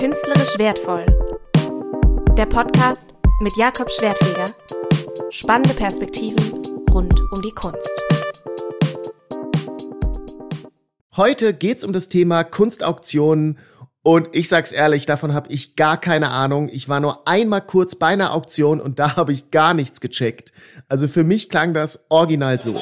[0.00, 1.04] Künstlerisch wertvoll.
[2.34, 3.08] Der Podcast
[3.42, 4.46] mit Jakob Schwertfeger.
[5.28, 7.86] Spannende Perspektiven rund um die Kunst.
[11.18, 13.58] Heute geht's um das Thema Kunstauktionen
[14.02, 16.70] und ich sag's ehrlich, davon habe ich gar keine Ahnung.
[16.72, 20.54] Ich war nur einmal kurz bei einer Auktion und da habe ich gar nichts gecheckt.
[20.88, 22.80] Also für mich klang das original so.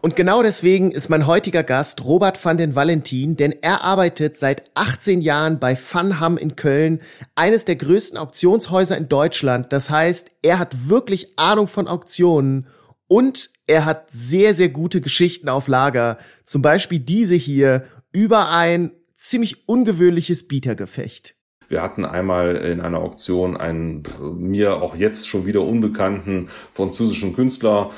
[0.00, 4.64] Und genau deswegen ist mein heutiger Gast Robert van den Valentin, denn er arbeitet seit
[4.74, 7.00] 18 Jahren bei Funham in Köln,
[7.36, 9.72] eines der größten Auktionshäuser in Deutschland.
[9.72, 12.66] Das heißt, er hat wirklich Ahnung von Auktionen
[13.06, 16.18] und er hat sehr, sehr gute Geschichten auf Lager.
[16.44, 21.36] Zum Beispiel diese hier über ein ziemlich ungewöhnliches Bietergefecht.
[21.72, 24.02] Wir hatten einmal in einer Auktion einen
[24.36, 27.90] mir auch jetzt schon wieder unbekannten französischen Künstler,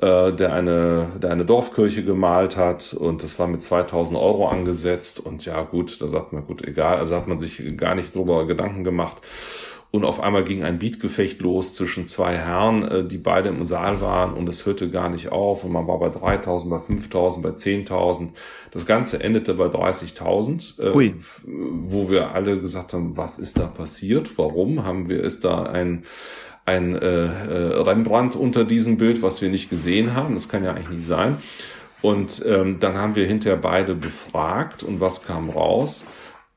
[0.00, 5.24] äh, der eine, der eine Dorfkirche gemalt hat und das war mit 2000 Euro angesetzt.
[5.24, 8.48] Und ja gut, da sagt man gut, egal, also hat man sich gar nicht drüber
[8.48, 9.18] Gedanken gemacht
[9.92, 14.00] und auf einmal ging ein Beatgefecht los zwischen zwei Herren, äh, die beide im Saal
[14.00, 17.50] waren und es hörte gar nicht auf und man war bei 3000, bei 5000, bei
[17.50, 18.28] 10.000.
[18.70, 24.38] Das Ganze endete bei 30.000, äh, wo wir alle gesagt haben, was ist da passiert?
[24.38, 26.04] Warum haben wir, ist da ein,
[26.66, 30.34] ein äh, äh, Rembrandt unter diesem Bild, was wir nicht gesehen haben?
[30.34, 31.36] Das kann ja eigentlich nicht sein.
[32.00, 36.08] Und ähm, dann haben wir hinterher beide befragt und was kam raus?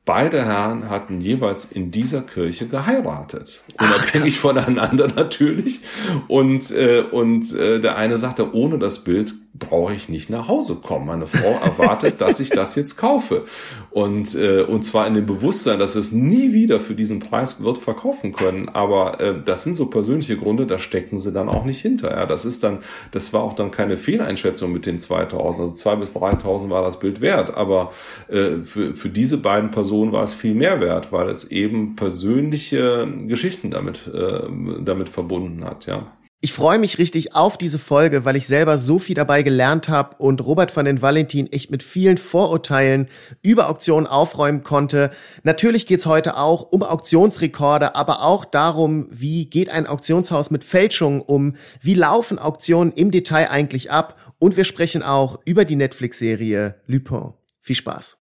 [0.06, 3.64] Beide Herren hatten jeweils in dieser Kirche geheiratet.
[3.80, 5.80] Unabhängig Ach, voneinander natürlich.
[6.28, 10.76] Und, äh, und äh, der eine sagte, ohne das Bild brauche ich nicht nach Hause
[10.76, 11.06] kommen.
[11.06, 13.44] Meine Frau erwartet, dass ich das jetzt kaufe.
[13.90, 17.78] Und, äh, und zwar in dem Bewusstsein, dass es nie wieder für diesen Preis wird
[17.78, 18.68] verkaufen können.
[18.68, 22.10] Aber äh, das sind so persönliche Gründe, da stecken sie dann auch nicht hinter.
[22.10, 22.78] Ja, das ist dann,
[23.12, 25.44] das war auch dann keine Fehleinschätzung mit den 2000.
[25.44, 27.56] Also 2 bis 3000 war das Bild wert.
[27.56, 27.92] Aber
[28.28, 33.06] äh, für, für diese beiden Personen war es viel mehr wert, weil es eben persönliche
[33.22, 34.48] Geschichten damit, äh,
[34.80, 35.86] damit verbunden hat.
[35.86, 36.08] Ja.
[36.44, 40.16] Ich freue mich richtig auf diese Folge, weil ich selber so viel dabei gelernt habe
[40.18, 43.08] und Robert van den Valentin echt mit vielen Vorurteilen
[43.40, 45.10] über Auktionen aufräumen konnte.
[45.42, 51.22] Natürlich geht's heute auch um Auktionsrekorde, aber auch darum, wie geht ein Auktionshaus mit Fälschungen
[51.22, 56.74] um, wie laufen Auktionen im Detail eigentlich ab und wir sprechen auch über die Netflix-Serie
[56.86, 57.32] Lupin.
[57.62, 58.23] Viel Spaß!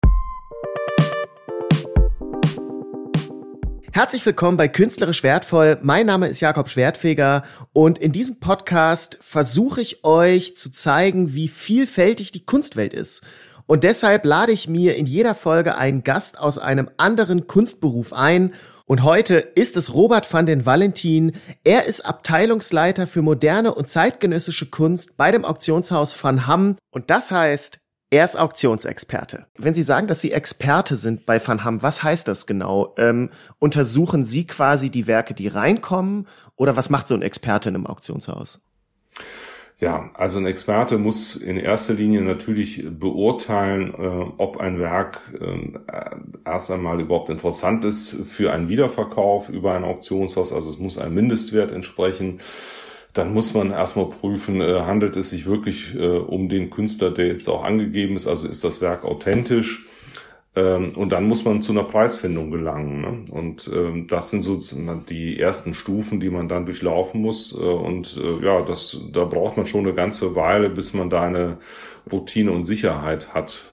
[3.98, 5.80] Herzlich willkommen bei Künstlerisch Wertvoll.
[5.82, 7.42] Mein Name ist Jakob Schwertfeger
[7.74, 13.26] und in diesem Podcast versuche ich euch zu zeigen, wie vielfältig die Kunstwelt ist.
[13.66, 18.54] Und deshalb lade ich mir in jeder Folge einen Gast aus einem anderen Kunstberuf ein.
[18.86, 21.32] Und heute ist es Robert van den Valentin.
[21.64, 26.78] Er ist Abteilungsleiter für moderne und zeitgenössische Kunst bei dem Auktionshaus Van Hamm.
[26.92, 29.48] Und das heißt, er ist Auktionsexperte.
[29.58, 32.96] Wenn Sie sagen, dass Sie Experte sind bei Van Ham, was heißt das genau?
[32.98, 36.28] Ähm, untersuchen Sie quasi die Werke, die reinkommen?
[36.56, 38.62] Oder was macht so ein Experte in einem Auktionshaus?
[39.80, 46.50] Ja, also ein Experte muss in erster Linie natürlich beurteilen, äh, ob ein Werk äh,
[46.50, 50.52] erst einmal überhaupt interessant ist für einen Wiederverkauf über ein Auktionshaus.
[50.52, 52.40] Also es muss einem Mindestwert entsprechen
[53.18, 57.28] dann muss man erstmal prüfen, äh, handelt es sich wirklich äh, um den Künstler, der
[57.28, 59.88] jetzt auch angegeben ist, also ist das Werk authentisch.
[60.56, 63.02] Ähm, und dann muss man zu einer Preisfindung gelangen.
[63.02, 63.26] Ne?
[63.32, 64.60] Und ähm, das sind so
[65.10, 67.54] die ersten Stufen, die man dann durchlaufen muss.
[67.54, 71.58] Äh, und ja, das, da braucht man schon eine ganze Weile, bis man da eine
[72.12, 73.72] Routine und Sicherheit hat.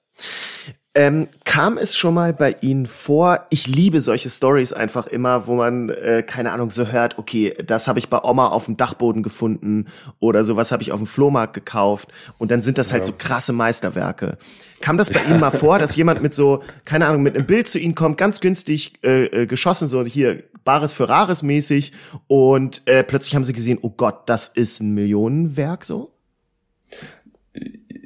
[0.97, 3.47] Ähm, kam es schon mal bei Ihnen vor?
[3.49, 7.19] Ich liebe solche Stories einfach immer, wo man äh, keine Ahnung so hört.
[7.19, 9.87] Okay, das habe ich bei Oma auf dem Dachboden gefunden
[10.21, 12.07] oder sowas habe ich auf dem Flohmarkt gekauft
[12.37, 13.11] und dann sind das halt ja.
[13.11, 14.37] halt so krasse Meisterwerke.
[14.79, 17.67] Kam das bei Ihnen mal vor, dass jemand mit so keine Ahnung mit einem Bild
[17.67, 21.91] zu Ihnen kommt, ganz günstig äh, äh, geschossen so hier Bares für Rares mäßig
[22.27, 26.14] und äh, plötzlich haben Sie gesehen, oh Gott, das ist ein Millionenwerk so?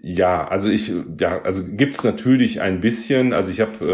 [0.02, 3.34] Ja, also ich, ja, also gibt's natürlich ein bisschen.
[3.34, 3.86] Also ich habe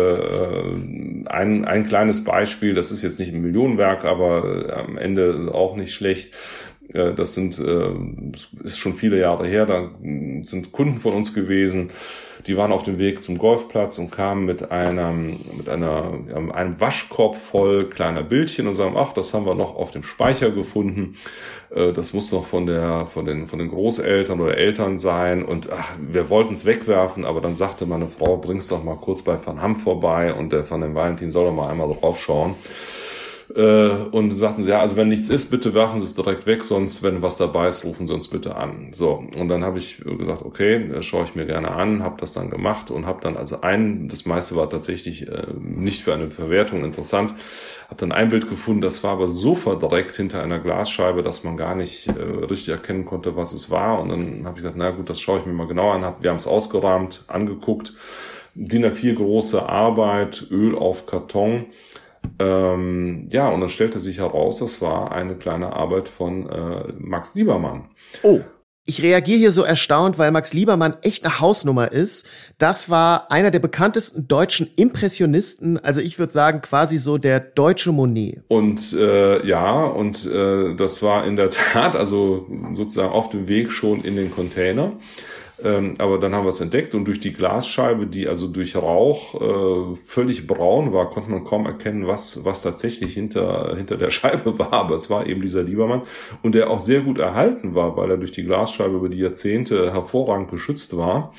[1.25, 5.75] äh, ein, ein kleines Beispiel, das ist jetzt nicht ein Millionenwerk, aber am Ende auch
[5.75, 6.33] nicht schlecht.
[6.93, 7.93] Äh, das sind äh,
[8.63, 9.65] ist schon viele Jahre her.
[9.65, 9.89] Da
[10.43, 11.91] sind Kunden von uns gewesen,
[12.47, 16.13] die waren auf dem Weg zum Golfplatz und kamen mit einem mit einer
[16.53, 20.51] einem Waschkorb voll kleiner Bildchen und sagen, ach, das haben wir noch auf dem Speicher
[20.51, 21.15] gefunden.
[21.73, 25.71] Äh, das muss noch von der von den von den Großeltern oder Eltern sein und
[25.71, 29.37] ach, wir wollten es wegwerfen, aber dann sagte meine Frau, bring's doch mal kurz bei
[29.43, 32.55] Van Ham vorbei und der Van den Valentin soll doch mal einmal drauf schauen.
[33.55, 36.61] Äh, und sagten sie, ja, also wenn nichts ist, bitte werfen Sie es direkt weg,
[36.61, 38.89] sonst, wenn was dabei ist, rufen Sie uns bitte an.
[38.91, 42.33] So, und dann habe ich gesagt, okay, das schaue ich mir gerne an, habe das
[42.33, 46.31] dann gemacht und habe dann also ein, das meiste war tatsächlich äh, nicht für eine
[46.31, 47.33] Verwertung interessant,
[47.87, 51.55] habe dann ein Bild gefunden, das war aber so verdreckt hinter einer Glasscheibe, dass man
[51.55, 54.01] gar nicht äh, richtig erkennen konnte, was es war.
[54.01, 56.03] Und dann habe ich gesagt, na gut, das schaue ich mir mal genauer an.
[56.03, 57.93] Hab, wir haben es ausgerahmt, angeguckt.
[58.53, 61.67] DIN A4 große Arbeit, Öl auf Karton.
[62.39, 67.35] Ähm, ja, und dann stellte sich heraus, das war eine kleine Arbeit von äh, Max
[67.35, 67.89] Liebermann.
[68.23, 68.41] Oh.
[68.87, 72.29] Ich reagiere hier so erstaunt, weil Max Liebermann echt eine Hausnummer ist.
[72.59, 77.91] Das war einer der bekanntesten deutschen Impressionisten, also ich würde sagen quasi so der deutsche
[77.91, 78.43] Monet.
[78.47, 83.71] Und äh, ja, und äh, das war in der Tat also sozusagen auf dem Weg
[83.71, 84.91] schon in den Container.
[85.63, 89.35] Ähm, aber dann haben wir es entdeckt und durch die Glasscheibe, die also durch Rauch
[89.41, 94.59] äh, völlig braun war, konnte man kaum erkennen, was, was tatsächlich hinter, hinter der Scheibe
[94.59, 94.73] war.
[94.73, 96.01] Aber es war eben dieser Liebermann
[96.43, 99.93] und der auch sehr gut erhalten war, weil er durch die Glasscheibe über die Jahrzehnte
[99.93, 101.31] hervorragend geschützt war.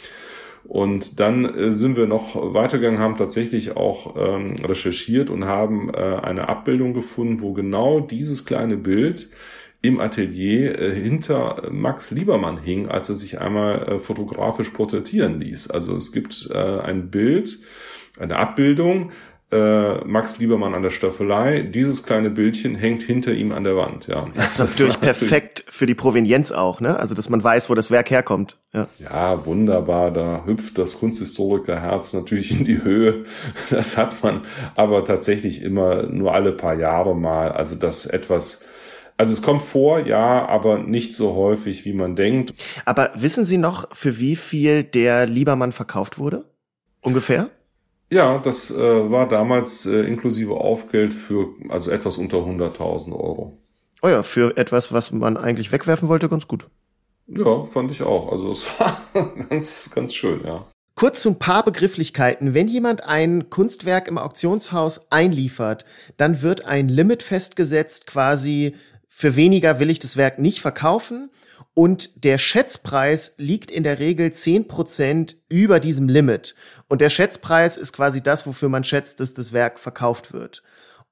[0.64, 6.20] Und dann äh, sind wir noch weitergegangen, haben tatsächlich auch ähm, recherchiert und haben äh,
[6.22, 9.30] eine Abbildung gefunden, wo genau dieses kleine Bild
[9.82, 15.70] im Atelier äh, hinter Max Liebermann hing, als er sich einmal äh, fotografisch porträtieren ließ.
[15.70, 17.58] Also es gibt äh, ein Bild,
[18.18, 19.10] eine Abbildung,
[19.48, 21.62] Max Liebermann an der Staffelei.
[21.62, 24.08] Dieses kleine Bildchen hängt hinter ihm an der Wand.
[24.08, 26.98] Ja, das ist natürlich perfekt für die Provenienz auch, ne?
[26.98, 28.58] Also dass man weiß, wo das Werk herkommt.
[28.72, 28.88] Ja.
[28.98, 30.10] ja, wunderbar.
[30.10, 33.24] Da hüpft das Kunsthistorikerherz natürlich in die Höhe.
[33.70, 34.42] Das hat man
[34.74, 37.52] aber tatsächlich immer nur alle paar Jahre mal.
[37.52, 38.64] Also das etwas
[39.16, 42.52] also es kommt vor, ja, aber nicht so häufig, wie man denkt.
[42.84, 46.44] Aber wissen Sie noch, für wie viel der Liebermann verkauft wurde?
[47.00, 47.50] Ungefähr?
[48.10, 53.58] Ja, das äh, war damals äh, inklusive Aufgeld für also etwas unter 100.000 Euro.
[54.02, 56.68] Oh ja, für etwas, was man eigentlich wegwerfen wollte, ganz gut.
[57.26, 58.30] Ja, fand ich auch.
[58.30, 59.00] Also es war
[59.48, 60.64] ganz, ganz schön, ja.
[60.94, 62.54] Kurz zu ein paar Begrifflichkeiten.
[62.54, 65.84] Wenn jemand ein Kunstwerk im Auktionshaus einliefert,
[66.16, 68.76] dann wird ein Limit festgesetzt, quasi
[69.18, 71.30] für weniger will ich das Werk nicht verkaufen
[71.72, 76.54] und der Schätzpreis liegt in der Regel zehn Prozent über diesem Limit.
[76.88, 80.62] Und der Schätzpreis ist quasi das, wofür man schätzt, dass das Werk verkauft wird.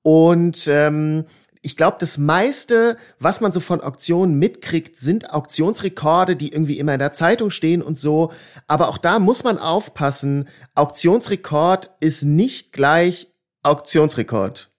[0.03, 1.25] Und ähm,
[1.63, 6.93] ich glaube, das meiste, was man so von Auktionen mitkriegt, sind Auktionsrekorde, die irgendwie immer
[6.93, 8.33] in der Zeitung stehen und so.
[8.67, 10.51] Aber auch da muss man aufpassen.
[10.75, 14.71] Auktionsrekord ist nicht gleich Auktionsrekord.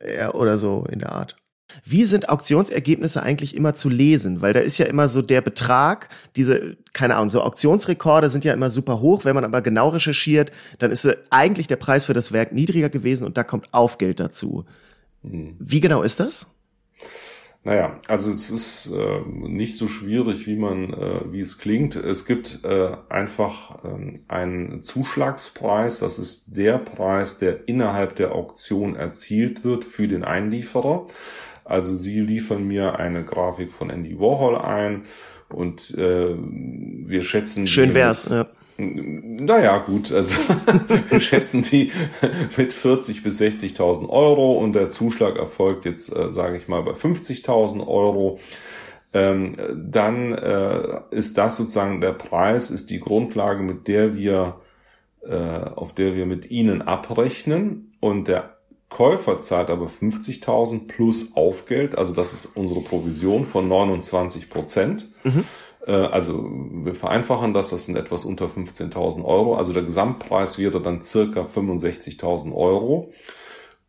[0.00, 1.36] Ja, oder so in der Art.
[1.84, 4.40] Wie sind Auktionsergebnisse eigentlich immer zu lesen?
[4.40, 8.52] Weil da ist ja immer so der Betrag, diese, keine Ahnung, so Auktionsrekorde sind ja
[8.52, 9.24] immer super hoch.
[9.24, 13.26] Wenn man aber genau recherchiert, dann ist eigentlich der Preis für das Werk niedriger gewesen
[13.26, 14.64] und da kommt Aufgeld dazu.
[15.22, 15.56] Mhm.
[15.58, 16.46] Wie genau ist das?
[17.66, 21.96] Naja, also es ist äh, nicht so schwierig, wie man, äh, wie es klingt.
[21.96, 26.00] Es gibt äh, einfach äh, einen Zuschlagspreis.
[26.00, 31.06] Das ist der Preis, der innerhalb der Auktion erzielt wird für den Einlieferer.
[31.64, 35.02] Also sie liefern mir eine Grafik von Andy Warhol ein
[35.48, 37.66] und äh, wir schätzen.
[37.66, 38.46] Schön wär's, ja.
[38.76, 40.36] Naja, gut, also
[41.08, 41.92] wir schätzen die
[42.56, 46.92] mit 40 bis 60.000 Euro und der Zuschlag erfolgt jetzt, äh, sage ich mal, bei
[46.92, 48.40] 50.000 Euro.
[49.12, 54.60] Ähm, dann äh, ist das sozusagen der Preis, ist die Grundlage, mit der wir,
[55.22, 58.58] äh, auf der wir mit Ihnen abrechnen und der
[58.94, 65.08] Käufer zahlt aber 50.000 plus Aufgeld, also das ist unsere Provision von 29 Prozent.
[65.24, 65.44] Mhm.
[65.84, 69.56] Äh, also wir vereinfachen das, das sind etwas unter 15.000 Euro.
[69.56, 73.12] Also der Gesamtpreis wäre dann circa 65.000 Euro.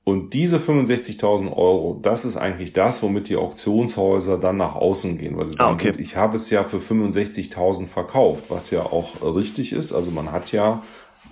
[0.04, 5.38] Und diese 65.000 Euro, das ist eigentlich das, womit die Auktionshäuser dann nach außen gehen,
[5.38, 6.02] weil sie ah, sagen, ah, okay.
[6.02, 9.94] ich habe es ja für 65.000 verkauft, was ja auch richtig ist.
[9.94, 10.82] Also man hat ja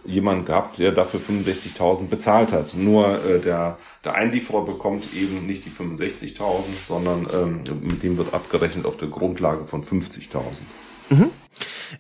[0.06, 2.76] jemand gehabt, der dafür 65.000 bezahlt hat.
[2.76, 6.40] Nur äh, der, der Einlieferer bekommt eben nicht die 65.000,
[6.82, 10.64] sondern ähm, mit dem wird abgerechnet auf der Grundlage von 50.000.
[11.10, 11.30] Mhm.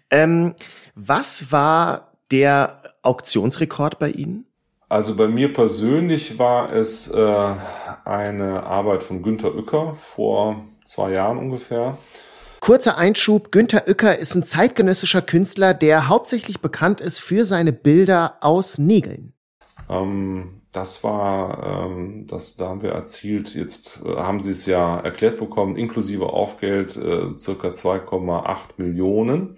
[0.09, 0.55] Ähm,
[0.95, 4.45] was war der Auktionsrekord bei Ihnen?
[4.89, 7.55] Also bei mir persönlich war es äh,
[8.05, 11.97] eine Arbeit von Günter Uecker vor zwei Jahren ungefähr.
[12.63, 18.37] Kurzer Einschub, Günter Uecker ist ein zeitgenössischer Künstler, der hauptsächlich bekannt ist für seine Bilder
[18.39, 19.33] aus Nägeln.
[19.89, 24.97] Ähm, das war, ähm, das, da haben wir erzielt, jetzt äh, haben Sie es ja
[24.97, 29.57] erklärt bekommen, inklusive Aufgeld äh, circa 2,8 Millionen.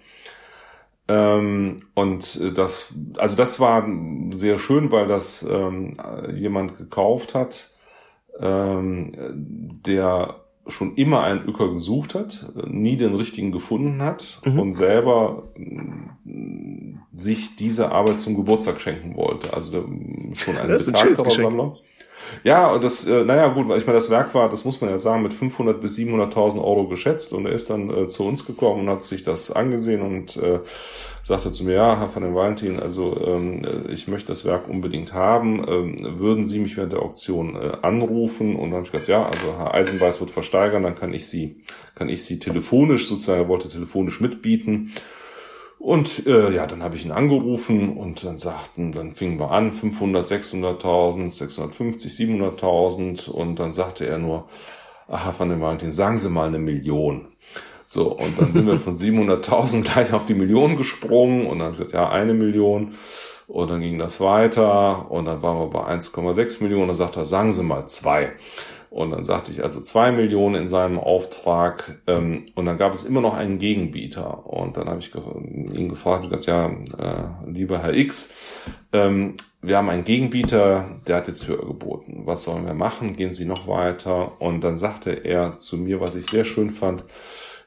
[1.07, 3.87] Ähm, und äh, das, also das war
[4.33, 5.93] sehr schön, weil das ähm,
[6.33, 7.69] jemand gekauft hat
[8.39, 14.59] ähm, der schon immer einen Öker gesucht hat, nie den richtigen gefunden hat mhm.
[14.59, 19.53] und selber mm, sich diese Arbeit zum Geburtstag schenken wollte.
[19.53, 19.85] Also
[20.33, 21.77] schon ein betagterer Sammler.
[22.43, 24.99] Ja, und das, äh, naja, gut, ich meine, das Werk war, das muss man ja
[24.99, 28.81] sagen, mit 500 bis 700.000 Euro geschätzt und er ist dann äh, zu uns gekommen
[28.81, 30.59] und hat sich das angesehen und äh,
[31.25, 35.13] sagte zu mir, ja, Herr van den Valentin, also ähm, ich möchte das Werk unbedingt
[35.13, 35.65] haben.
[35.67, 38.55] Ähm, würden Sie mich während der Auktion äh, anrufen?
[38.55, 41.63] Und dann habe ich gesagt, ja, also Herr Eisenbeiß wird versteigern, dann kann ich Sie,
[41.95, 44.93] kann ich Sie telefonisch sozusagen, er wollte telefonisch mitbieten.
[45.79, 49.71] Und äh, ja, dann habe ich ihn angerufen und dann sagten, dann fingen wir an,
[49.71, 54.45] 500, 600.000, 650, 700.000 und dann sagte er nur,
[55.07, 57.27] ach, Herr van den Valentin, sagen Sie mal eine Million.
[57.85, 61.45] So, und dann sind wir von 700.000 gleich auf die Million gesprungen.
[61.45, 62.95] Und dann wird ja eine Million.
[63.47, 65.11] Und dann ging das weiter.
[65.11, 66.83] Und dann waren wir bei 1,6 Millionen.
[66.83, 68.33] Und dann sagt er, sagen Sie mal zwei.
[68.95, 73.03] Und dann sagte ich also zwei Millionen in seinem Auftrag ähm, und dann gab es
[73.03, 74.47] immer noch einen Gegenbieter.
[74.47, 78.33] Und dann habe ich ihn gefragt und gesagt, ja, äh, lieber Herr X,
[78.93, 82.21] ähm, wir haben einen Gegenbieter, der hat jetzt höher geboten.
[82.23, 83.17] Was sollen wir machen?
[83.17, 84.39] Gehen Sie noch weiter?
[84.39, 87.03] Und dann sagte er zu mir, was ich sehr schön fand,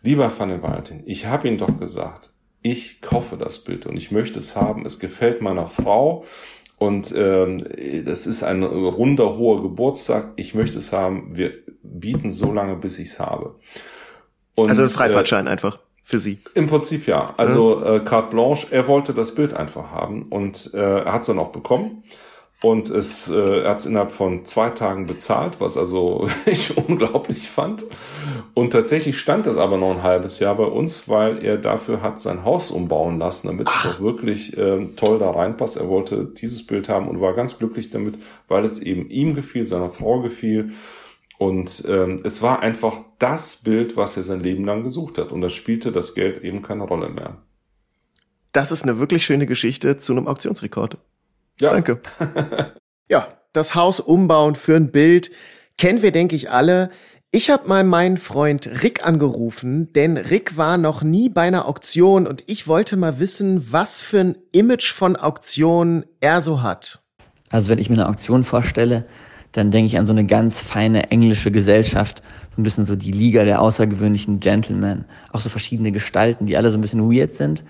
[0.00, 2.32] lieber Van den Valentin, ich habe Ihnen doch gesagt,
[2.62, 4.87] ich kaufe das Bild und ich möchte es haben.
[4.87, 6.25] Es gefällt meiner Frau
[6.78, 7.64] und ähm,
[8.04, 10.32] das ist ein runder, hoher Geburtstag.
[10.37, 11.37] Ich möchte es haben.
[11.37, 13.56] Wir bieten so lange, bis ich es habe.
[14.54, 16.38] Und, also ein Freifahrtschein äh, einfach für Sie.
[16.54, 17.35] Im Prinzip ja.
[17.37, 18.68] Also äh, carte blanche.
[18.70, 22.04] Er wollte das Bild einfach haben und äh, er hat es dann auch bekommen.
[22.61, 27.49] Und es, äh, er hat es innerhalb von zwei Tagen bezahlt, was also ich unglaublich
[27.49, 27.87] fand.
[28.53, 32.19] Und tatsächlich stand das aber noch ein halbes Jahr bei uns, weil er dafür hat
[32.19, 33.85] sein Haus umbauen lassen, damit Ach.
[33.85, 35.77] es auch wirklich äh, toll da reinpasst.
[35.77, 39.65] Er wollte dieses Bild haben und war ganz glücklich damit, weil es eben ihm gefiel,
[39.65, 40.73] seiner Frau gefiel.
[41.38, 45.31] Und ähm, es war einfach das Bild, was er sein Leben lang gesucht hat.
[45.31, 47.37] Und da spielte das Geld eben keine Rolle mehr.
[48.50, 50.99] Das ist eine wirklich schöne Geschichte zu einem Auktionsrekord.
[51.61, 51.71] Ja.
[51.71, 52.00] Danke.
[53.09, 55.31] ja, das Haus umbauen für ein Bild
[55.79, 56.91] kennen wir, denke ich, alle.
[57.31, 62.27] Ich habe mal meinen Freund Rick angerufen, denn Rick war noch nie bei einer Auktion
[62.27, 67.03] und ich wollte mal wissen, was für ein Image von Auktion er so hat.
[67.50, 69.05] Also wenn ich mir eine Auktion vorstelle,
[69.53, 72.23] dann denke ich an so eine ganz feine englische Gesellschaft,
[72.55, 76.71] so ein bisschen so die Liga der außergewöhnlichen Gentlemen, auch so verschiedene Gestalten, die alle
[76.71, 77.62] so ein bisschen weird sind,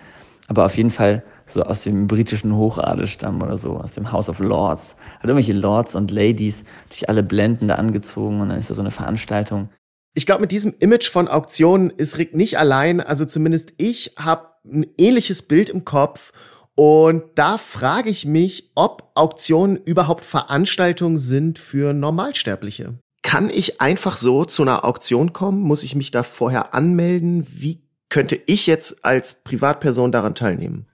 [0.49, 4.29] aber auf jeden Fall so aus dem britischen Hochadel stammen oder so, aus dem House
[4.29, 4.97] of Lords.
[5.15, 8.91] Halt irgendwelche Lords und Ladies, durch alle blendende angezogen und dann ist da so eine
[8.91, 9.69] Veranstaltung.
[10.15, 13.01] Ich glaube, mit diesem Image von Auktionen ist Rick nicht allein.
[13.01, 16.33] Also zumindest ich habe ein ähnliches Bild im Kopf.
[16.75, 22.99] Und da frage ich mich, ob Auktionen überhaupt Veranstaltungen sind für Normalsterbliche.
[23.23, 25.61] Kann ich einfach so zu einer Auktion kommen?
[25.61, 27.47] Muss ich mich da vorher anmelden?
[27.51, 30.87] Wie könnte ich jetzt als Privatperson daran teilnehmen?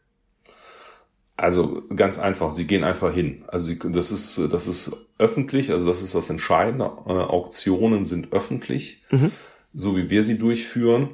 [1.37, 3.44] Also ganz einfach, sie gehen einfach hin.
[3.49, 6.85] Also sie, das ist das ist öffentlich, also das ist das Entscheidende.
[7.06, 9.33] Äh, Auktionen sind öffentlich, mhm.
[9.73, 11.11] so wie wir sie durchführen.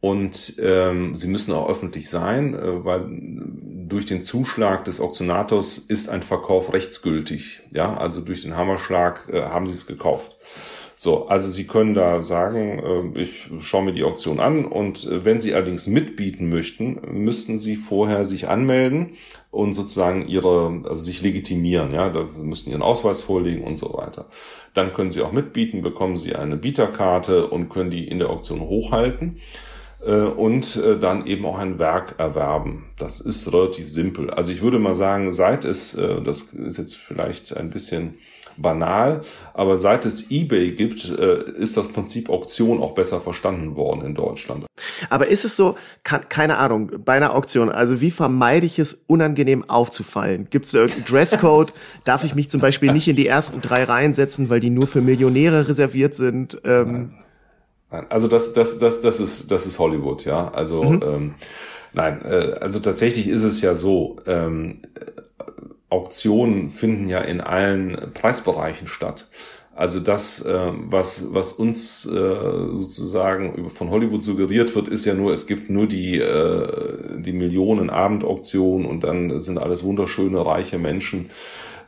[0.00, 3.04] Und ähm, sie müssen auch öffentlich sein, äh, weil
[3.86, 7.60] durch den Zuschlag des Auktionators ist ein Verkauf rechtsgültig.
[7.70, 10.38] Ja, also durch den Hammerschlag äh, haben sie es gekauft.
[11.02, 15.24] So, also Sie können da sagen, äh, ich schaue mir die Auktion an und äh,
[15.24, 19.14] wenn Sie allerdings mitbieten möchten, müssten Sie vorher sich anmelden
[19.50, 24.26] und sozusagen ihre, also sich legitimieren, ja, da müssen Ihren Ausweis vorlegen und so weiter.
[24.74, 28.60] Dann können Sie auch mitbieten, bekommen Sie eine Bieterkarte und können die in der Auktion
[28.60, 29.38] hochhalten
[30.04, 32.90] äh, und dann eben auch ein Werk erwerben.
[32.98, 34.28] Das ist relativ simpel.
[34.28, 38.18] Also ich würde mal sagen, seit es, das ist jetzt vielleicht ein bisschen
[38.56, 39.22] banal,
[39.54, 44.14] aber seit es eBay gibt, äh, ist das Prinzip Auktion auch besser verstanden worden in
[44.14, 44.66] Deutschland.
[45.08, 49.04] Aber ist es so, kann, keine Ahnung, bei einer Auktion, also wie vermeide ich es,
[49.06, 50.48] unangenehm aufzufallen?
[50.50, 51.72] Gibt es irgendeinen Dresscode?
[52.04, 54.86] Darf ich mich zum Beispiel nicht in die ersten drei Reihen setzen, weil die nur
[54.86, 56.60] für Millionäre reserviert sind?
[56.64, 58.06] Ähm, Nein.
[58.08, 60.48] Also das, das, das, das ist, das ist Hollywood, ja.
[60.52, 61.02] Also mhm.
[61.02, 61.34] ähm,
[61.92, 64.16] nein, äh, also tatsächlich ist es ja so.
[64.26, 64.78] Ähm,
[65.90, 69.28] Auktionen finden ja in allen Preisbereichen statt.
[69.80, 75.32] Also das, äh, was, was uns äh, sozusagen von Hollywood suggeriert wird, ist ja nur,
[75.32, 81.30] es gibt nur die, äh, die Millionen Abendauktionen und dann sind alles wunderschöne, reiche Menschen,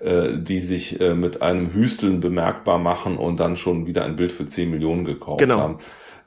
[0.05, 4.69] die sich mit einem Hüsteln bemerkbar machen und dann schon wieder ein Bild für 10
[4.69, 5.59] Millionen gekauft genau.
[5.59, 5.79] haben.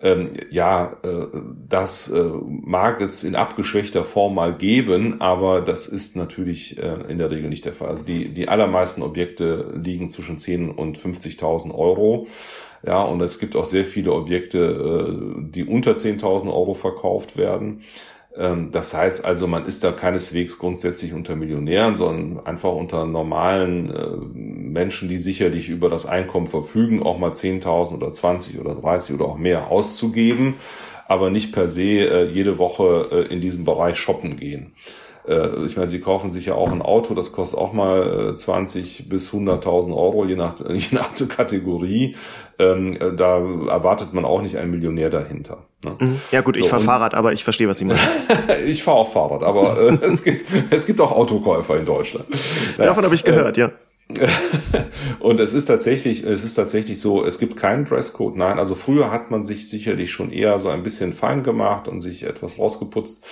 [0.01, 1.27] Ähm, ja, äh,
[1.69, 7.17] das äh, mag es in abgeschwächter Form mal geben, aber das ist natürlich äh, in
[7.17, 7.89] der Regel nicht der Fall.
[7.89, 12.27] Also die, die allermeisten Objekte liegen zwischen 10 und 50.000 Euro.
[12.85, 17.81] Ja, und es gibt auch sehr viele Objekte, äh, die unter 10.000 Euro verkauft werden.
[18.37, 23.89] Ähm, das heißt also, man ist da keineswegs grundsätzlich unter Millionären, sondern einfach unter normalen
[23.89, 29.15] äh, Menschen, die sicherlich über das Einkommen verfügen, auch mal 10.000 oder 20 oder 30
[29.15, 30.55] oder auch mehr auszugeben,
[31.07, 34.73] aber nicht per se äh, jede Woche äh, in diesem Bereich shoppen gehen.
[35.65, 39.31] Ich meine, sie kaufen sich ja auch ein Auto, das kostet auch mal 20 bis
[39.31, 42.15] 100.000 Euro, je nach, je nach Kategorie.
[42.57, 45.65] Ähm, da erwartet man auch nicht einen Millionär dahinter.
[45.83, 45.95] Ne?
[45.99, 46.19] Mhm.
[46.31, 47.99] Ja gut, so, ich fahre Fahrrad, aber ich verstehe, was Sie meinen.
[48.65, 52.25] ich fahre auch Fahrrad, aber äh, es, gibt, es gibt auch Autokäufer in Deutschland.
[52.77, 53.71] Davon habe ich gehört, äh, ja.
[55.19, 58.35] und es ist tatsächlich, es ist tatsächlich so, es gibt keinen Dresscode.
[58.35, 62.01] Nein, also früher hat man sich sicherlich schon eher so ein bisschen fein gemacht und
[62.01, 63.25] sich etwas rausgeputzt.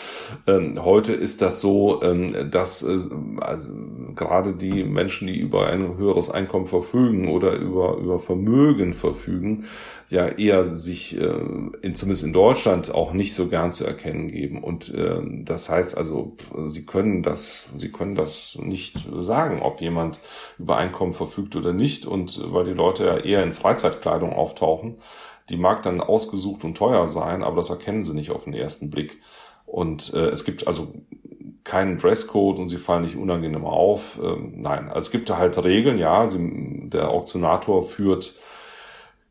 [0.48, 2.98] Ähm, heute ist das so, ähm, dass äh,
[3.40, 3.72] also
[4.16, 9.66] gerade die Menschen, die über ein höheres Einkommen verfügen oder über, über Vermögen verfügen,
[10.10, 11.40] ja eher sich äh,
[11.82, 14.64] in, zumindest in Deutschland auch nicht so gern zu erkennen geben.
[14.64, 20.20] Und äh, das heißt also, sie können das, sie können das nicht sagen, ob jemand
[20.64, 22.06] über Einkommen verfügt oder nicht.
[22.06, 24.98] Und weil die Leute ja eher in Freizeitkleidung auftauchen,
[25.50, 28.90] die mag dann ausgesucht und teuer sein, aber das erkennen sie nicht auf den ersten
[28.90, 29.22] Blick.
[29.66, 30.94] Und äh, es gibt also
[31.66, 34.20] keinen Dresscode und sie fallen nicht unangenehm auf.
[34.24, 36.28] Ähm, nein, also es gibt da halt Regeln, ja.
[36.28, 38.34] Sie, der Auktionator führt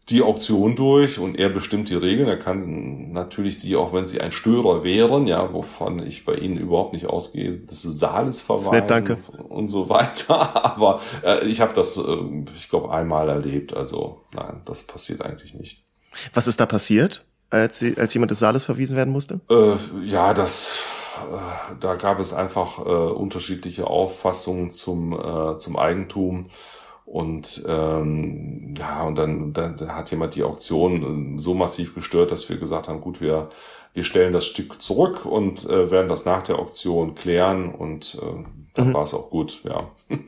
[0.09, 2.29] die Auktion durch und er bestimmt die Regeln.
[2.29, 6.59] Er kann natürlich sie, auch wenn sie ein Störer wären, ja, wovon ich bei Ihnen
[6.59, 9.19] überhaupt nicht ausgehe, des Saales verweisen nett, danke.
[9.49, 10.65] und so weiter.
[10.77, 12.17] Aber äh, ich habe das, äh,
[12.57, 13.75] ich glaube, einmal erlebt.
[13.75, 15.85] Also nein, das passiert eigentlich nicht.
[16.35, 19.41] Was ist da passiert, als, sie, als jemand des Saales verwiesen werden musste?
[19.49, 20.79] Äh, ja, das
[21.23, 26.47] äh, da gab es einfach äh, unterschiedliche Auffassungen zum, äh, zum Eigentum.
[27.05, 32.49] Und ähm, ja, und dann, dann hat jemand die Auktion äh, so massiv gestört, dass
[32.49, 33.51] wir gesagt haben, gut, wir,
[33.93, 38.45] wir stellen das Stück zurück und äh, werden das nach der Auktion klären und äh,
[38.75, 38.95] dann mhm.
[38.95, 39.91] war es auch gut, ja.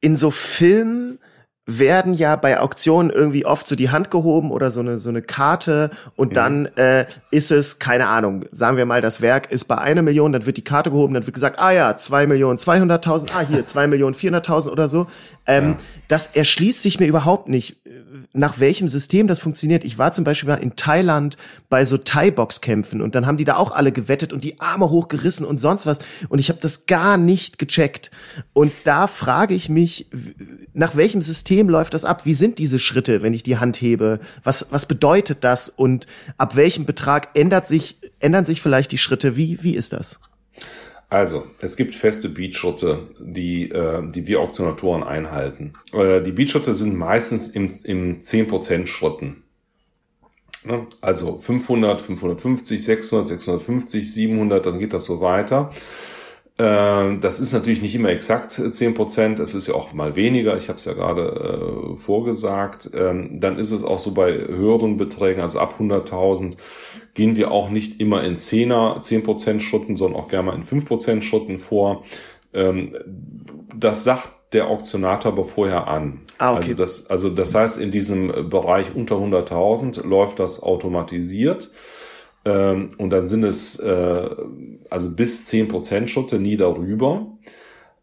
[0.00, 1.18] In so Filmen
[1.64, 5.22] werden ja bei Auktionen irgendwie oft so die Hand gehoben oder so eine so eine
[5.22, 6.34] Karte und mhm.
[6.34, 10.32] dann äh, ist es keine Ahnung sagen wir mal das Werk ist bei einer Million
[10.32, 13.64] dann wird die Karte gehoben dann wird gesagt ah ja zwei Millionen zweihunderttausend ah hier
[13.64, 15.06] zwei Millionen vierhunderttausend oder so
[15.46, 15.76] ähm, ja.
[16.08, 17.76] das erschließt sich mir überhaupt nicht
[18.34, 19.84] nach welchem System das funktioniert.
[19.84, 21.36] Ich war zum Beispiel mal in Thailand
[21.68, 25.44] bei so Thai-Box-Kämpfen und dann haben die da auch alle gewettet und die Arme hochgerissen
[25.44, 25.98] und sonst was.
[26.28, 28.10] Und ich habe das gar nicht gecheckt.
[28.54, 30.06] Und da frage ich mich,
[30.72, 32.24] nach welchem System läuft das ab?
[32.24, 34.20] Wie sind diese Schritte, wenn ich die Hand hebe?
[34.42, 35.68] Was, was bedeutet das?
[35.68, 36.06] Und
[36.38, 39.36] ab welchem Betrag ändert sich, ändern sich vielleicht die Schritte?
[39.36, 40.18] Wie, wie ist das?
[41.12, 45.74] Also, es gibt feste Beatschritte, die, äh, die wir Auktionatoren einhalten.
[45.92, 49.42] Äh, die Beatschritte sind meistens im, im 10% Schritten.
[50.64, 50.86] Ne?
[51.02, 55.70] Also 500, 550, 600, 650, 700, dann geht das so weiter.
[56.56, 60.56] Äh, das ist natürlich nicht immer exakt 10 Prozent, es ist ja auch mal weniger,
[60.56, 62.90] ich habe es ja gerade äh, vorgesagt.
[62.94, 66.56] Ähm, dann ist es auch so bei höheren Beträgen, also ab 100.000,
[67.14, 71.22] gehen wir auch nicht immer in 10er, 10% Schritten, sondern auch gerne mal in 5%
[71.22, 72.04] Schritten vor.
[72.54, 72.94] Ähm,
[73.74, 76.20] das sagt der Auktionator aber vorher an.
[76.38, 76.58] Ah, okay.
[76.58, 81.70] Also das, also das heißt, in diesem Bereich unter 100.000 läuft das automatisiert.
[82.44, 84.30] Ähm, und dann sind es äh,
[84.90, 87.26] also bis 10% Schritte, nie darüber.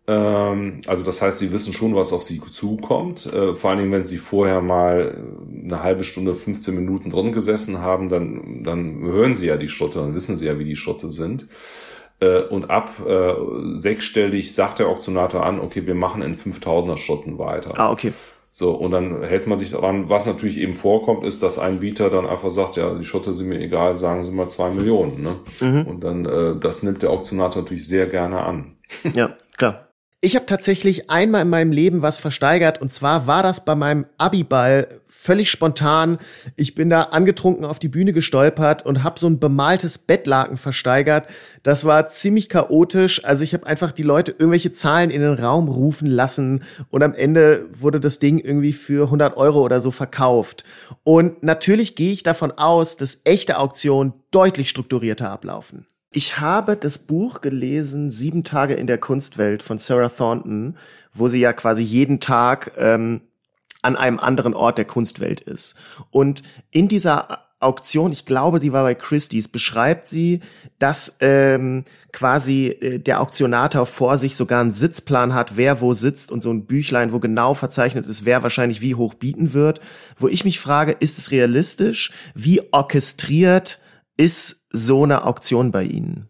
[0.09, 3.31] Ähm, also das heißt, sie wissen schon, was auf sie zukommt.
[3.31, 5.23] Äh, vor allen Dingen, wenn sie vorher mal
[5.63, 9.99] eine halbe Stunde, 15 Minuten drin gesessen haben, dann, dann hören sie ja die Schritte,
[9.99, 11.45] dann wissen sie ja, wie die Schritte sind.
[12.21, 13.33] Äh, und ab äh,
[13.75, 17.75] sechsstellig sagt der Auktionator an, okay, wir machen in 5000er Schritten weiter.
[17.77, 18.11] Ah, okay.
[18.51, 22.09] So, und dann hält man sich daran, was natürlich eben vorkommt, ist, dass ein Bieter
[22.09, 25.21] dann einfach sagt, ja, die Schotte sind mir egal, sagen Sie mal zwei Millionen.
[25.21, 25.35] Ne?
[25.61, 25.83] Mhm.
[25.83, 28.75] Und dann, äh, das nimmt der Auktionator natürlich sehr gerne an.
[29.13, 29.88] Ja, klar.
[30.21, 34.05] Ich habe tatsächlich einmal in meinem Leben was versteigert und zwar war das bei meinem
[34.17, 36.17] Abiball völlig spontan.
[36.57, 41.27] Ich bin da angetrunken auf die Bühne gestolpert und habe so ein bemaltes Bettlaken versteigert.
[41.63, 43.23] Das war ziemlich chaotisch.
[43.23, 47.13] Also ich habe einfach die Leute irgendwelche Zahlen in den Raum rufen lassen und am
[47.13, 50.65] Ende wurde das Ding irgendwie für 100 Euro oder so verkauft.
[51.05, 55.87] Und natürlich gehe ich davon aus, dass echte Auktionen deutlich strukturierter ablaufen.
[56.11, 60.75] Ich habe das Buch gelesen, Sieben Tage in der Kunstwelt von Sarah Thornton,
[61.13, 63.21] wo sie ja quasi jeden Tag ähm,
[63.83, 65.79] an einem anderen Ort der Kunstwelt ist.
[66.09, 66.41] Und
[66.71, 70.39] in dieser Auktion, ich glaube, sie war bei Christie's, beschreibt sie,
[70.79, 76.31] dass ähm, quasi äh, der Auktionator vor sich sogar einen Sitzplan hat, wer wo sitzt
[76.31, 79.79] und so ein Büchlein, wo genau verzeichnet ist, wer wahrscheinlich wie hoch bieten wird.
[80.17, 82.11] Wo ich mich frage, ist es realistisch?
[82.33, 83.79] Wie orchestriert
[84.19, 86.27] ist so eine Auktion bei Ihnen?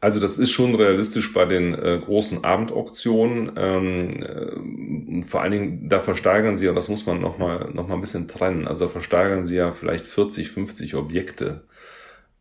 [0.00, 3.52] Also das ist schon realistisch bei den äh, großen Abendauktionen.
[3.56, 7.94] Ähm, äh, vor allen Dingen, da versteigern sie ja, das muss man nochmal noch mal
[7.94, 11.64] ein bisschen trennen, also da versteigern sie ja vielleicht 40, 50 Objekte.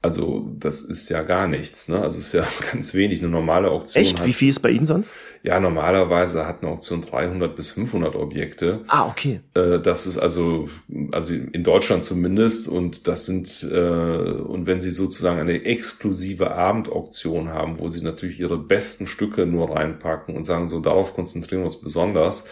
[0.05, 1.89] Also das ist ja gar nichts.
[1.89, 1.99] Ne?
[1.99, 3.21] Also es ist ja ganz wenig.
[3.21, 4.03] Eine normale Auktion.
[4.03, 4.19] Echt?
[4.19, 5.15] Hat, Wie viel ist bei Ihnen sonst?
[5.41, 8.81] Ja, normalerweise hat eine Auktion 300 bis 500 Objekte.
[8.87, 9.39] Ah, okay.
[9.55, 10.69] Äh, das ist also,
[11.11, 12.67] also in Deutschland zumindest.
[12.67, 18.39] Und das sind, äh, und wenn Sie sozusagen eine exklusive Abendauktion haben, wo Sie natürlich
[18.39, 22.47] Ihre besten Stücke nur reinpacken und sagen, so darauf konzentrieren wir uns besonders,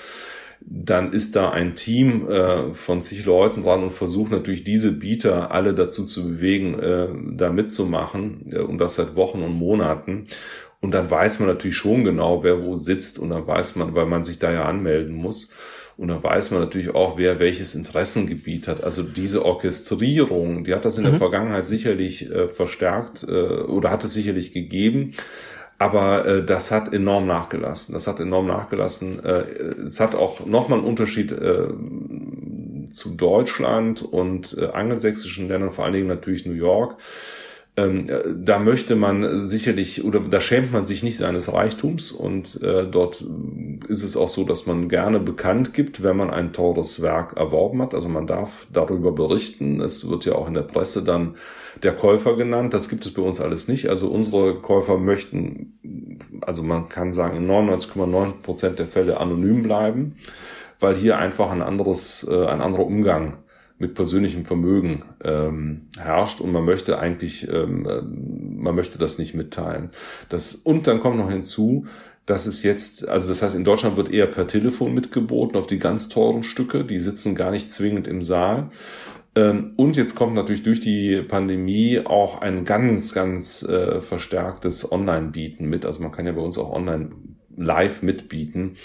[0.65, 5.51] dann ist da ein Team äh, von zig Leuten dran und versucht natürlich diese Bieter
[5.51, 10.27] alle dazu zu bewegen, äh, da mitzumachen äh, und das seit Wochen und Monaten.
[10.81, 14.05] Und dann weiß man natürlich schon genau, wer wo sitzt und dann weiß man, weil
[14.05, 15.53] man sich da ja anmelden muss.
[15.95, 18.83] Und dann weiß man natürlich auch, wer welches Interessengebiet hat.
[18.83, 21.11] Also diese Orchestrierung, die hat das in mhm.
[21.11, 25.13] der Vergangenheit sicherlich äh, verstärkt äh, oder hat es sicherlich gegeben.
[25.83, 27.91] Aber äh, das hat enorm nachgelassen.
[27.91, 29.21] Das hat enorm nachgelassen.
[29.21, 29.43] Äh,
[29.83, 31.67] es hat auch nochmal einen Unterschied äh,
[32.89, 36.95] zu Deutschland und äh, angelsächsischen Ländern, vor allen Dingen natürlich New York.
[37.75, 42.61] Ähm, äh, da möchte man sicherlich oder da schämt man sich nicht seines Reichtums und
[42.61, 43.25] äh, dort
[43.87, 47.81] ist es auch so, dass man gerne bekannt gibt, wenn man ein teures Werk erworben
[47.81, 47.95] hat.
[47.95, 49.81] Also man darf darüber berichten.
[49.81, 51.35] Es wird ja auch in der Presse dann
[51.81, 52.75] der Käufer genannt.
[52.75, 53.89] Das gibt es bei uns alles nicht.
[53.89, 60.17] Also unsere Käufer möchten, also man kann sagen, in 99,9 Prozent der Fälle anonym bleiben,
[60.79, 63.37] weil hier einfach ein anderes, äh, ein anderer Umgang
[63.79, 69.33] mit persönlichem Vermögen ähm, herrscht und man möchte eigentlich, ähm, äh, man möchte das nicht
[69.33, 69.89] mitteilen.
[70.29, 71.85] Das, und dann kommt noch hinzu,
[72.25, 75.79] dass es jetzt, also das heißt, in Deutschland wird eher per Telefon mitgeboten auf die
[75.79, 78.69] ganz teuren Stücke, die sitzen gar nicht zwingend im Saal.
[79.35, 85.67] Ähm, und jetzt kommt natürlich durch die Pandemie auch ein ganz, ganz äh, verstärktes Online-Bieten
[85.67, 85.85] mit.
[85.85, 87.09] Also man kann ja bei uns auch online
[87.55, 88.77] live mitbieten.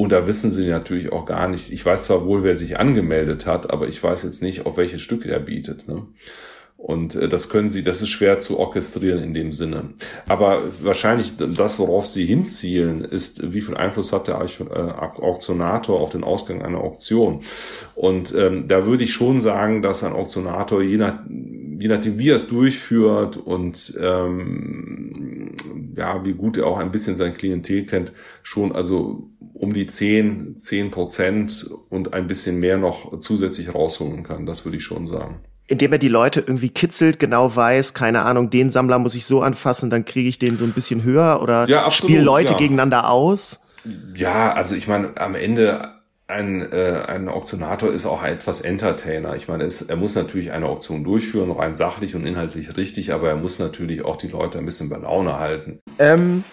[0.00, 1.70] Und da wissen sie natürlich auch gar nicht.
[1.70, 4.98] Ich weiß zwar wohl, wer sich angemeldet hat, aber ich weiß jetzt nicht, auf welche
[4.98, 5.88] Stücke er bietet.
[5.88, 6.06] Ne?
[6.78, 9.90] Und äh, das können Sie, das ist schwer zu orchestrieren in dem Sinne.
[10.26, 14.72] Aber wahrscheinlich das, worauf Sie hinzielen, ist, wie viel Einfluss hat der äh,
[15.20, 17.42] Auktionator auf den Ausgang einer Auktion.
[17.94, 22.30] Und ähm, da würde ich schon sagen, dass ein Auktionator, je, nach, je nachdem, wie
[22.30, 25.52] er es durchführt und ähm,
[26.00, 30.56] ja, wie gut er auch ein bisschen sein Klientel kennt, schon also um die 10,
[30.56, 34.46] 10 Prozent und ein bisschen mehr noch zusätzlich rausholen kann.
[34.46, 38.50] Das würde ich schon sagen indem er die Leute irgendwie kitzelt, genau weiß, keine Ahnung,
[38.50, 41.68] den Sammler muss ich so anfassen, dann kriege ich den so ein bisschen höher oder
[41.68, 42.58] ja, spiele Leute ja.
[42.58, 43.68] gegeneinander aus?
[44.16, 45.99] Ja, also ich meine, am Ende
[46.30, 49.34] ein, äh, ein Auktionator ist auch etwas Entertainer.
[49.36, 53.28] Ich meine, es, er muss natürlich eine Auktion durchführen, rein sachlich und inhaltlich richtig, aber
[53.28, 55.80] er muss natürlich auch die Leute ein bisschen bei Laune halten.
[55.98, 56.44] Ähm,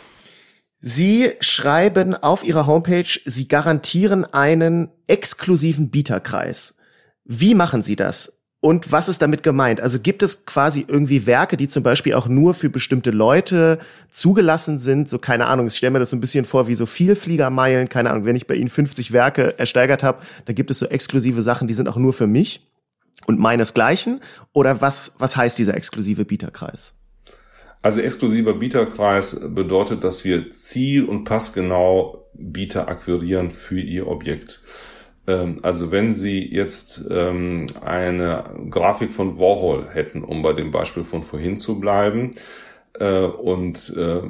[0.79, 6.79] Sie schreiben auf Ihrer Homepage, Sie garantieren einen exklusiven Bieterkreis.
[7.23, 8.36] Wie machen Sie das?
[8.59, 9.81] Und was ist damit gemeint?
[9.81, 13.77] Also gibt es quasi irgendwie Werke, die zum Beispiel auch nur für bestimmte Leute
[14.09, 15.09] zugelassen sind?
[15.09, 17.87] So keine Ahnung, ich stelle mir das so ein bisschen vor wie so Vielfliegermeilen.
[17.87, 21.43] Keine Ahnung, wenn ich bei Ihnen 50 Werke ersteigert habe, da gibt es so exklusive
[21.43, 22.67] Sachen, die sind auch nur für mich
[23.27, 24.21] und meinesgleichen.
[24.53, 26.95] Oder was, was heißt dieser exklusive Bieterkreis?
[27.83, 34.61] Also exklusiver Bieterkreis bedeutet, dass wir ziel- und passgenau Bieter akquirieren für ihr Objekt.
[35.27, 41.03] Ähm, also wenn Sie jetzt ähm, eine Grafik von Warhol hätten, um bei dem Beispiel
[41.03, 42.31] von vorhin zu bleiben,
[42.99, 44.21] äh, und äh,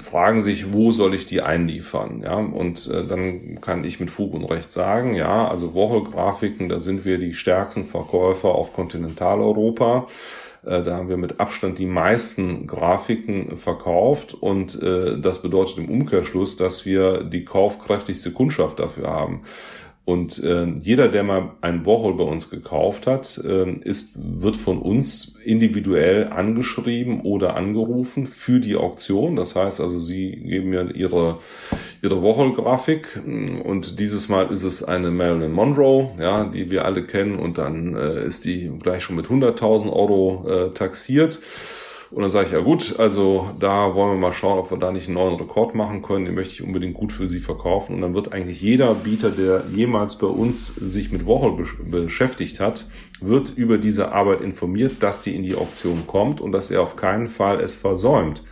[0.00, 2.22] fragen sich, wo soll ich die einliefern?
[2.22, 6.78] Ja, und äh, dann kann ich mit Fug und Recht sagen, ja, also Warhol-Grafiken, da
[6.78, 10.06] sind wir die stärksten Verkäufer auf Kontinentaleuropa.
[10.64, 15.88] Äh, da haben wir mit Abstand die meisten Grafiken verkauft und äh, das bedeutet im
[15.88, 19.42] Umkehrschluss, dass wir die kaufkräftigste Kundschaft dafür haben.
[20.10, 24.80] Und äh, jeder, der mal ein Warhol bei uns gekauft hat, äh, ist, wird von
[24.80, 29.36] uns individuell angeschrieben oder angerufen für die Auktion.
[29.36, 31.38] Das heißt also, Sie geben mir Ihre,
[32.02, 33.20] Ihre Warhol-Grafik
[33.62, 37.94] und dieses Mal ist es eine Marilyn Monroe, ja, die wir alle kennen und dann
[37.94, 41.38] äh, ist die gleich schon mit 100.000 Euro äh, taxiert.
[42.10, 44.90] Und dann sage ich, ja gut, also da wollen wir mal schauen, ob wir da
[44.90, 46.24] nicht einen neuen Rekord machen können.
[46.24, 47.94] Den möchte ich unbedingt gut für Sie verkaufen.
[47.94, 52.86] Und dann wird eigentlich jeder Bieter, der jemals bei uns sich mit Woche beschäftigt hat,
[53.20, 56.96] wird über diese Arbeit informiert, dass die in die Auktion kommt und dass er auf
[56.96, 58.42] keinen Fall es versäumt,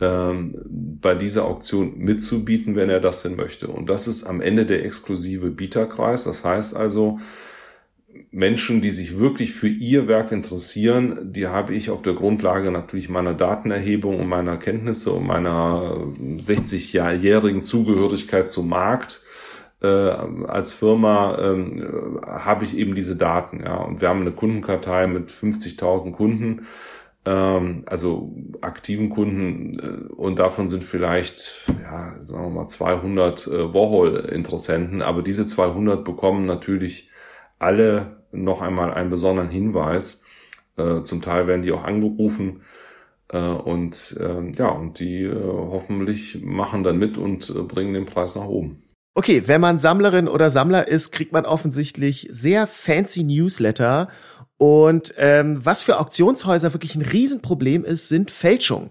[0.00, 3.66] ähm, bei dieser Auktion mitzubieten, wenn er das denn möchte.
[3.66, 6.24] Und das ist am Ende der exklusive Bieterkreis.
[6.24, 7.18] Das heißt also,
[8.34, 13.08] Menschen, die sich wirklich für ihr Werk interessieren, die habe ich auf der Grundlage natürlich
[13.08, 19.20] meiner Datenerhebung und meiner Kenntnisse und meiner 60-jährigen Zugehörigkeit zum Markt
[19.82, 23.62] äh, als Firma ähm, habe ich eben diese Daten.
[23.64, 26.66] Ja, und wir haben eine Kundenkartei mit 50.000 Kunden,
[27.26, 33.74] ähm, also aktiven Kunden, äh, und davon sind vielleicht, ja, sagen wir mal 200 äh,
[33.74, 37.10] Warhol-Interessenten, aber diese 200 bekommen natürlich
[37.58, 40.24] alle noch einmal einen besonderen Hinweis.
[40.76, 42.62] Äh, zum Teil werden die auch angerufen
[43.32, 48.36] äh, und äh, ja, und die äh, hoffentlich machen dann mit und bringen den Preis
[48.36, 48.82] nach oben.
[49.16, 54.08] Okay, wenn man Sammlerin oder Sammler ist, kriegt man offensichtlich sehr fancy Newsletter.
[54.56, 58.90] Und ähm, was für Auktionshäuser wirklich ein Riesenproblem ist, sind Fälschungen.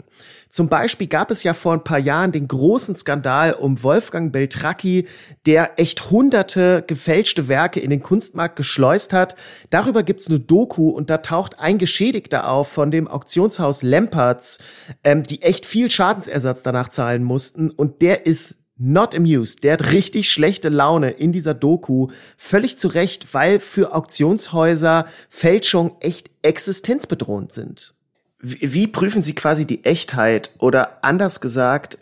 [0.54, 5.08] Zum Beispiel gab es ja vor ein paar Jahren den großen Skandal um Wolfgang Beltracchi,
[5.48, 9.36] der echt hunderte gefälschte Werke in den Kunstmarkt geschleust hat.
[9.72, 14.60] Darüber gibt's eine Doku und da taucht ein Geschädigter auf von dem Auktionshaus Lempertz,
[15.04, 19.63] ähm, die echt viel Schadensersatz danach zahlen mussten und der ist not amused.
[19.63, 22.10] Der hat richtig schlechte Laune in dieser Doku.
[22.38, 27.96] Völlig zu Recht, weil für Auktionshäuser Fälschungen echt existenzbedrohend sind.
[28.45, 31.97] Wie, prüfen Sie quasi die Echtheit oder anders gesagt,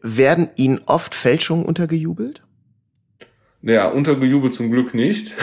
[0.00, 2.42] werden Ihnen oft Fälschungen untergejubelt?
[3.60, 5.34] Naja, untergejubelt zum Glück nicht.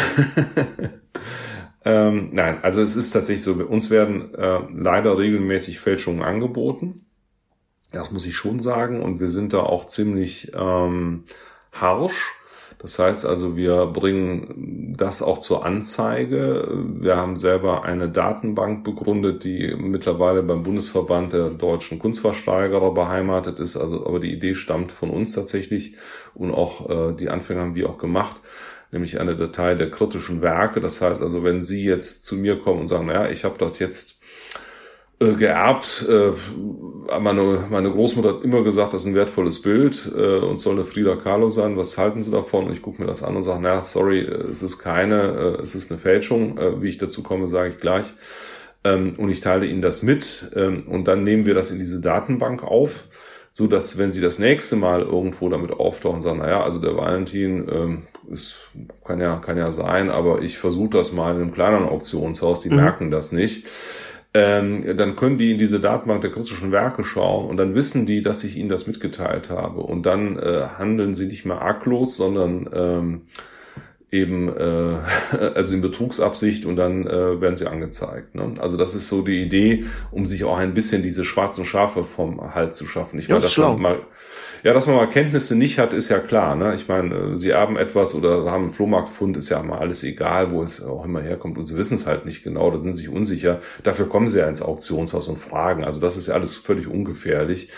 [1.86, 6.98] ähm, nein, also es ist tatsächlich so, uns werden äh, leider regelmäßig Fälschungen angeboten.
[7.92, 9.04] Das muss ich schon sagen.
[9.04, 11.26] Und wir sind da auch ziemlich ähm,
[11.72, 12.34] harsch
[12.82, 16.68] das heißt also, wir bringen das auch zur Anzeige.
[17.00, 23.78] Wir haben selber eine Datenbank begründet, die mittlerweile beim Bundesverband der deutschen Kunstversteigerer beheimatet ist.
[23.78, 25.96] Also, aber die Idee stammt von uns tatsächlich
[26.34, 28.42] und auch äh, die Anfänger haben wir auch gemacht
[28.94, 30.82] nämlich eine Datei der kritischen Werke.
[30.82, 33.80] Das heißt also, wenn Sie jetzt zu mir kommen und sagen, naja, ich habe das
[33.80, 34.20] jetzt
[35.22, 36.06] äh, geerbt.
[36.10, 36.32] Äh,
[37.20, 40.84] meine, meine Großmutter hat immer gesagt, das ist ein wertvolles Bild äh, und soll eine
[40.84, 41.78] Frida Kahlo sein.
[41.78, 42.66] Was halten Sie davon?
[42.66, 45.76] Und ich gucke mir das an und sage, na sorry, es ist keine, äh, es
[45.76, 46.58] ist eine Fälschung.
[46.58, 48.14] Äh, wie ich dazu komme, sage ich gleich.
[48.84, 52.02] Ähm, und ich teile Ihnen das mit ähm, und dann nehmen wir das in diese
[52.02, 53.04] Datenbank auf,
[53.52, 57.68] so dass wenn Sie das nächste Mal irgendwo damit auftauchen, sagen, naja, also der Valentin
[57.72, 58.56] ähm, ist,
[59.04, 62.70] kann ja kann ja sein, aber ich versuche das mal in einem kleineren Auktionshaus, die
[62.70, 62.78] mhm.
[62.78, 63.68] merken das nicht
[64.34, 68.22] ähm, dann können die in diese Datenbank der kritischen Werke schauen und dann wissen die,
[68.22, 69.82] dass ich ihnen das mitgeteilt habe.
[69.82, 73.22] Und dann äh, handeln sie nicht mehr arglos, sondern ähm,
[74.10, 74.96] eben äh,
[75.56, 78.36] also in Betrugsabsicht und dann äh, werden sie angezeigt.
[78.36, 78.54] Ne?
[78.60, 82.54] Also das ist so die Idee, um sich auch ein bisschen diese schwarzen Schafe vom
[82.56, 83.20] Halt zu schaffen.
[83.20, 84.00] Ich ja, meine, dass man mal
[84.64, 86.56] ja, dass man mal Kenntnisse nicht hat, ist ja klar.
[86.56, 86.74] Ne?
[86.76, 90.52] Ich meine, äh, sie erben etwas oder haben einen Flohmarktfund, ist ja mal alles egal,
[90.52, 91.58] wo es auch immer herkommt.
[91.58, 93.60] Und sie wissen es halt nicht genau, da sind sie sich unsicher.
[93.84, 95.84] Dafür kommen sie ja ins Auktionshaus und fragen.
[95.84, 97.70] Also das ist ja alles völlig ungefährlich,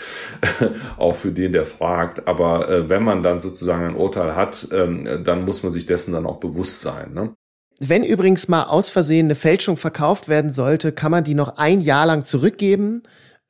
[0.98, 2.26] auch für den, der fragt.
[2.28, 6.12] Aber äh, wenn man dann sozusagen ein Urteil hat, ähm, dann muss man sich dessen
[6.12, 7.14] dann auch bewusst sein.
[7.14, 7.34] Ne?
[7.80, 11.80] Wenn übrigens mal aus Versehen eine Fälschung verkauft werden sollte, kann man die noch ein
[11.80, 13.02] Jahr lang zurückgeben.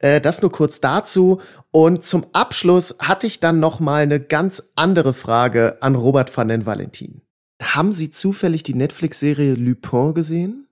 [0.04, 1.40] Äh, das nur kurz dazu.
[1.70, 6.48] Und zum Abschluss hatte ich dann noch mal eine ganz andere Frage an Robert van
[6.48, 7.22] den Valentin.
[7.62, 10.68] Haben Sie zufällig die Netflix-Serie Lupin gesehen?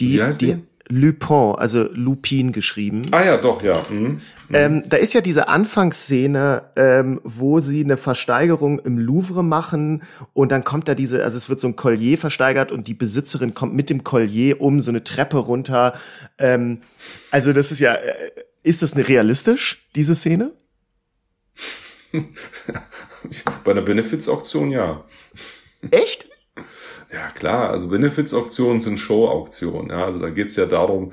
[0.00, 0.54] Die, Wie heißt die?
[0.54, 0.66] die?
[0.90, 3.02] Lupin, also Lupin geschrieben.
[3.12, 3.86] Ah ja, doch, ja.
[3.88, 3.98] Mhm.
[3.98, 4.20] mhm.
[4.52, 10.50] Ähm, da ist ja diese Anfangsszene, ähm, wo sie eine Versteigerung im Louvre machen und
[10.50, 13.74] dann kommt da diese, also es wird so ein Collier versteigert und die Besitzerin kommt
[13.74, 15.94] mit dem Collier um so eine Treppe runter.
[16.38, 16.82] Ähm,
[17.30, 18.32] also das ist ja, äh,
[18.64, 20.52] ist das eine realistisch, diese Szene?
[23.64, 25.04] Bei einer Benefits-Auktion ja.
[25.90, 26.29] Echt?
[27.12, 27.70] Ja, klar.
[27.70, 29.90] Also Benefits-Auktionen sind Show-Auktionen.
[29.90, 31.12] Ja, also da geht's ja darum,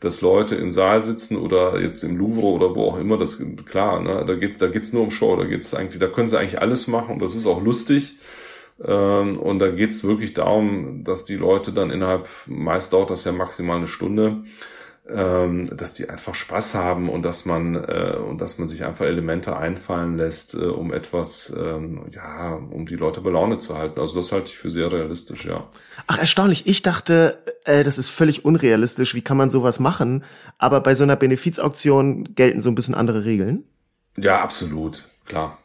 [0.00, 3.16] dass Leute im Saal sitzen oder jetzt im Louvre oder wo auch immer.
[3.16, 4.00] Das klar.
[4.00, 5.36] Ne, da geht's, da geht's nur um Show.
[5.36, 8.16] Da geht's eigentlich, da können sie eigentlich alles machen und das ist auch lustig.
[8.84, 13.32] Ähm, und da geht's wirklich darum, dass die Leute dann innerhalb, meist dauert das ja
[13.32, 14.44] maximal eine Stunde,
[15.08, 19.56] dass die einfach Spaß haben und dass man äh, und dass man sich einfach Elemente
[19.56, 24.00] einfallen lässt, äh, um etwas, ähm, ja, um die Leute bei Laune zu halten.
[24.00, 25.66] Also das halte ich für sehr realistisch, ja.
[26.06, 26.66] Ach, erstaunlich.
[26.66, 29.14] Ich dachte, äh, das ist völlig unrealistisch.
[29.14, 30.24] Wie kann man sowas machen?
[30.58, 33.64] Aber bei so einer Benefizauktion gelten so ein bisschen andere Regeln.
[34.18, 35.58] Ja, absolut, klar.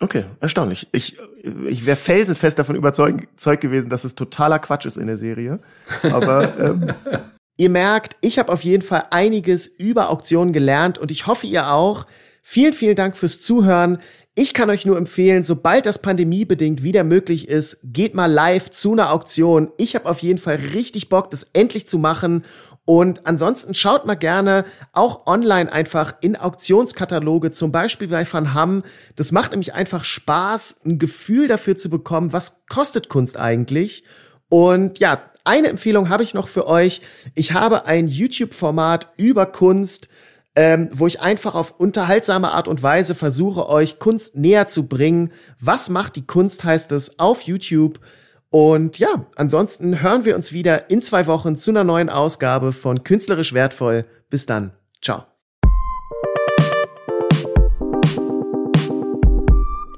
[0.00, 0.88] Okay, erstaunlich.
[0.92, 1.18] Ich,
[1.66, 5.60] ich wäre felsenfest davon überzeugt gewesen, dass es totaler Quatsch ist in der Serie.
[6.02, 6.92] Aber ähm,
[7.56, 11.70] ihr merkt, ich habe auf jeden Fall einiges über Auktionen gelernt und ich hoffe ihr
[11.72, 12.06] auch.
[12.42, 13.98] Vielen, vielen Dank fürs Zuhören.
[14.34, 18.92] Ich kann euch nur empfehlen, sobald das pandemiebedingt wieder möglich ist, geht mal live zu
[18.92, 19.70] einer Auktion.
[19.76, 22.44] Ich habe auf jeden Fall richtig Bock, das endlich zu machen
[22.86, 28.82] und ansonsten schaut mal gerne auch online einfach in Auktionskataloge, zum Beispiel bei Van Hamm.
[29.16, 34.04] Das macht nämlich einfach Spaß, ein Gefühl dafür zu bekommen, was kostet Kunst eigentlich.
[34.50, 37.02] Und ja, eine Empfehlung habe ich noch für euch.
[37.34, 40.08] Ich habe ein YouTube-Format über Kunst,
[40.56, 45.32] ähm, wo ich einfach auf unterhaltsame Art und Weise versuche, euch Kunst näher zu bringen.
[45.60, 48.00] Was macht die Kunst, heißt es auf YouTube.
[48.48, 53.02] Und ja, ansonsten hören wir uns wieder in zwei Wochen zu einer neuen Ausgabe von
[53.02, 54.06] Künstlerisch Wertvoll.
[54.30, 54.72] Bis dann.
[55.02, 55.24] Ciao.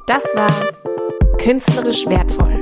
[0.06, 0.50] Das war
[1.38, 2.55] Künstlerisch Wertvoll